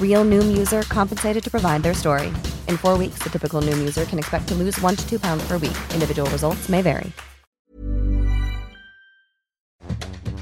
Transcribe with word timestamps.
Real 0.00 0.24
Noom 0.24 0.56
user 0.56 0.82
compensated 0.94 1.44
to 1.44 1.50
provide 1.50 1.82
their 1.82 1.94
story. 1.94 2.32
In 2.68 2.78
four 2.78 2.98
weeks, 2.98 3.18
the 3.18 3.30
typical 3.30 3.62
Noom 3.62 3.78
user 3.78 4.06
can 4.06 4.18
expect 4.18 4.46
to 4.48 4.54
lose 4.54 4.80
one 4.82 4.96
to 4.96 5.08
two 5.08 5.18
pounds 5.18 5.44
per 5.48 5.58
week. 5.58 5.76
Individual 5.94 6.30
results 6.30 6.68
may 6.68 6.84
vary. 6.84 7.12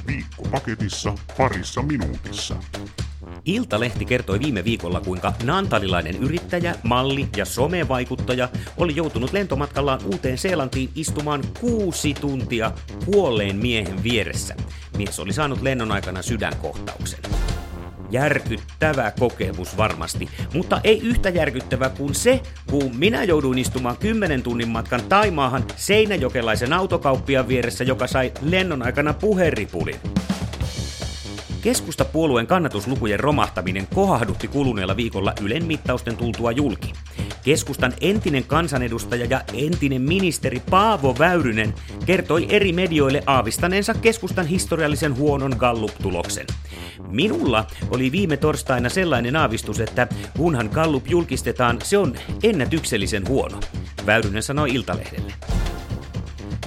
Viikko 0.06 0.42
paketissa 0.50 1.14
parissa 1.39 1.83
minuutissa. 1.83 2.56
Iltalehti 3.45 4.05
kertoi 4.05 4.41
viime 4.41 4.64
viikolla, 4.64 5.00
kuinka 5.00 5.33
nantalilainen 5.42 6.17
yrittäjä, 6.17 6.75
malli 6.83 7.28
ja 7.36 7.45
somevaikuttaja 7.45 8.48
oli 8.77 8.97
joutunut 8.97 9.33
lentomatkallaan 9.33 10.00
uuteen 10.05 10.39
Seelantiin 10.39 10.91
istumaan 10.95 11.42
kuusi 11.61 12.14
tuntia 12.14 12.73
kuolleen 13.05 13.56
miehen 13.56 14.03
vieressä. 14.03 14.55
Mies 14.97 15.20
oli 15.20 15.33
saanut 15.33 15.62
lennon 15.62 15.92
aikana 15.92 16.23
sydänkohtauksen. 16.23 17.20
Järkyttävä 18.11 19.12
kokemus 19.19 19.77
varmasti, 19.77 20.29
mutta 20.55 20.81
ei 20.85 21.01
yhtä 21.01 21.29
järkyttävä 21.29 21.89
kuin 21.89 22.15
se, 22.15 22.41
kun 22.71 22.97
minä 22.97 23.25
jouduin 23.25 23.59
istumaan 23.59 23.97
10 23.97 24.43
tunnin 24.43 24.69
matkan 24.69 25.03
Taimaahan 25.09 25.65
seinäjokelaisen 25.77 26.73
autokauppian 26.73 27.48
vieressä, 27.48 27.85
joka 27.85 28.07
sai 28.07 28.33
lennon 28.43 28.83
aikana 28.83 29.15
puheripulin. 29.15 30.01
Keskustapuolueen 31.63 32.47
kannatuslukujen 32.47 33.20
romahtaminen 33.20 33.87
kohahdutti 33.95 34.48
kuluneella 34.48 34.97
viikolla 34.97 35.33
Ylen 35.41 35.64
mittausten 35.64 36.17
tultua 36.17 36.52
julki. 36.52 36.92
Keskustan 37.45 37.92
entinen 38.01 38.45
kansanedustaja 38.45 39.25
ja 39.25 39.41
entinen 39.55 40.03
ministeri 40.03 40.63
Paavo 40.70 41.17
Väyrynen 41.19 41.75
kertoi 42.07 42.47
eri 42.48 42.73
medioille 42.73 43.23
aavistaneensa 43.27 43.95
keskustan 43.95 44.47
historiallisen 44.47 45.17
huonon 45.17 45.55
Gallup-tuloksen. 45.58 46.47
Minulla 47.08 47.67
oli 47.91 48.13
viime 48.13 48.36
torstaina 48.36 48.89
sellainen 48.89 49.36
aavistus, 49.36 49.81
että 49.81 50.08
kunhan 50.36 50.70
Gallup 50.73 51.08
julkistetaan, 51.08 51.79
se 51.83 51.98
on 51.98 52.14
ennätyksellisen 52.42 53.29
huono. 53.29 53.61
Väyrynen 54.07 54.42
sanoi 54.42 54.75
Iltalehdelle. 54.75 55.33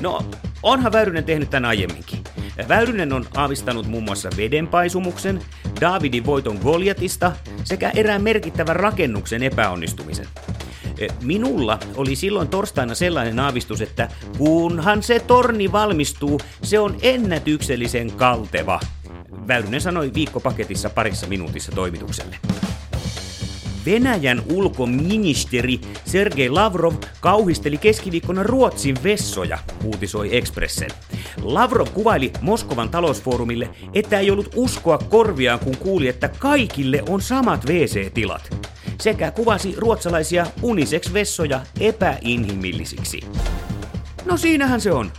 No, 0.02 0.26
onhan 0.64 0.92
Väyrynen 0.92 1.24
tehnyt 1.24 1.50
tämän 1.50 1.66
aiemminkin. 1.66 2.20
Väyrynen 2.68 3.14
on 3.14 3.26
aavistanut 3.36 3.88
muun 3.88 4.04
muassa 4.04 4.30
vedenpaisumuksen, 4.38 5.42
Davidin 5.82 6.26
voiton 6.26 6.60
Goliatista 6.64 7.32
sekä 7.64 7.92
erään 7.96 8.24
merkittävän 8.24 8.76
rakennuksen 8.76 9.44
epäonnistumisen. 9.44 10.28
Minulla 11.22 11.80
oli 11.96 12.16
silloin 12.16 12.48
torstaina 12.48 12.96
sellainen 12.96 13.40
aavistus, 13.40 13.82
että 13.82 14.10
kunhan 14.38 15.04
se 15.04 15.20
torni 15.20 15.72
valmistuu, 15.72 16.40
se 16.62 16.80
on 16.80 16.98
ennätyksellisen 17.02 18.12
kalteva. 18.12 18.80
Väyrynen 19.48 19.82
sanoi 19.82 20.12
viikkopaketissa 20.14 20.90
parissa 20.90 21.28
minuutissa 21.28 21.72
toimitukselle. 21.72 22.36
Venäjän 23.86 24.44
ulkoministeri 24.54 25.80
Sergei 26.06 26.50
Lavrov 26.50 26.94
kauhisteli 27.20 27.78
keskiviikkona 27.78 28.44
Ruotsin 28.44 28.96
vessoja, 29.04 29.58
uutisoi 29.84 30.38
Expressen. 30.38 30.90
Lavrov 31.42 31.88
kuvaili 31.94 32.32
Moskovan 32.42 32.90
talousfoorumille, 32.90 33.70
että 33.94 34.20
ei 34.20 34.32
ollut 34.32 34.50
uskoa 34.56 34.98
korviaan, 34.98 35.60
kun 35.60 35.78
kuuli, 35.78 36.08
että 36.08 36.28
kaikille 36.28 37.04
on 37.10 37.22
samat 37.22 37.66
WC-tilat. 37.66 38.75
Sekä 39.02 39.32
kuvasi 39.32 39.76
ruotsalaisia 39.78 40.46
unisex-vessoja 40.62 41.60
epäinhimillisiksi. 41.80 43.20
No 44.26 44.38
siinähän 44.38 44.82
se 44.82 44.92
on. 44.92 45.12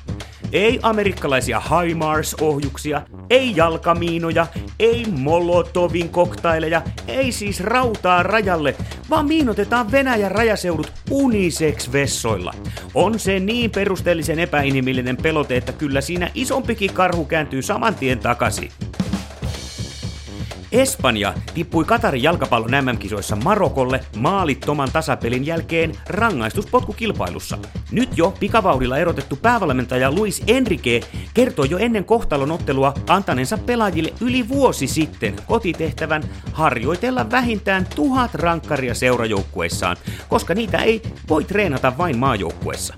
Ei 0.53 0.81
amerikkalaisia 0.83 1.61
HIMARS-ohjuksia, 1.61 3.03
ei 3.31 3.57
jalkamiinoja, 3.57 4.47
ei 4.79 5.07
Molotovin 5.11 6.09
koktaileja, 6.09 6.83
ei 7.09 7.33
siis 7.33 7.61
rautaa 7.61 8.23
rajalle, 8.23 8.75
vaan 9.11 9.27
miinotetaan 9.27 9.93
Venäjän 9.93 10.31
rajaseudut 10.31 10.93
unisex-vessoilla. 11.11 12.55
On 12.95 13.19
se 13.19 13.41
niin 13.41 13.71
perusteellisen 13.71 14.39
epäinhimillinen 14.39 15.17
pelote, 15.17 15.57
että 15.57 15.73
kyllä 15.73 16.01
siinä 16.01 16.31
isompikin 16.35 16.95
karhu 16.95 17.25
kääntyy 17.25 17.63
saman 17.63 17.95
tien 17.95 18.19
takaisin. 18.19 18.71
Espanja 20.77 21.35
tippui 21.55 21.85
Katarin 21.85 22.23
jalkapallon 22.23 22.71
MM-kisoissa 22.71 23.37
Marokolle 23.37 24.01
maalittoman 24.17 24.89
tasapelin 24.93 25.47
jälkeen 25.47 25.93
rangaistuspotkukilpailussa. 26.09 27.59
Nyt 27.91 28.09
jo 28.17 28.35
pikavauhdilla 28.41 28.99
erotettu 28.99 29.37
päävalmentaja 29.37 30.13
Luis 30.13 30.43
Enrique 30.47 31.01
kertoi 31.35 31.71
jo 31.71 31.79
ennen 31.79 32.05
kohtalon 32.05 32.51
ottelua 32.51 32.95
antaneensa 33.09 33.59
pelaajille 33.59 34.13
yli 34.21 34.49
vuosi 34.49 34.87
sitten 34.87 35.37
kotitehtävän 35.47 36.23
harjoitella 36.53 37.31
vähintään 37.31 37.87
tuhat 37.95 38.35
rankkaria 38.35 38.95
seurajoukkueissaan, 38.95 39.97
koska 40.29 40.55
niitä 40.55 40.79
ei 40.79 41.03
voi 41.29 41.45
treenata 41.45 41.99
vain 41.99 42.19
maajoukkuessa. 42.19 42.95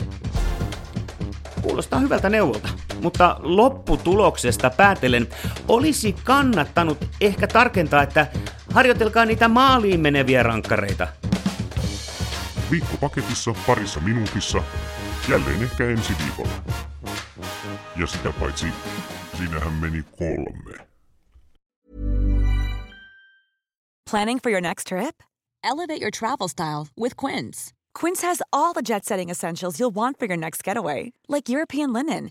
Kuulostaa 1.62 2.00
hyvältä 2.00 2.28
neuvolta, 2.28 2.69
mutta 3.03 3.37
lopputuloksesta 3.43 4.71
päätellen 4.71 5.29
olisi 5.69 6.13
kannattanut 6.25 7.05
ehkä 7.21 7.47
tarkentaa, 7.47 8.03
että 8.03 8.27
harjoitelkaa 8.73 9.25
niitä 9.25 9.49
maaliin 9.49 10.01
meneviä 10.01 10.43
rankkareita. 10.43 11.09
Viikkopaketissa 12.71 13.55
parissa 13.67 14.01
minuutissa, 14.01 14.63
jälleen 15.29 15.63
ehkä 15.63 15.85
ensi 15.85 16.13
viikolla. 16.25 16.63
Ja 17.97 18.07
sitä 18.07 18.33
paitsi, 18.41 18.67
siinähän 19.37 19.73
meni 19.73 20.05
kolme. 20.19 20.89
Planning 24.11 24.41
for 24.43 24.53
your 24.53 24.62
next 24.62 24.87
trip? 24.87 25.23
Elevate 25.65 26.01
your 26.01 26.11
travel 26.11 26.49
style 26.49 26.87
with 27.01 27.15
Quince. 27.17 27.73
Quince 27.94 28.23
has 28.23 28.43
all 28.53 28.73
the 28.73 28.83
jet 28.83 29.05
setting 29.05 29.31
essentials 29.31 29.79
you'll 29.81 29.94
want 29.94 30.19
for 30.19 30.27
your 30.27 30.37
next 30.37 30.65
getaway, 30.65 31.12
like 31.29 31.49
European 31.49 31.93
linen, 31.93 32.31